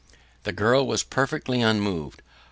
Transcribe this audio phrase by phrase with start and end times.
[0.45, 2.23] The girl was perfectly unmoved.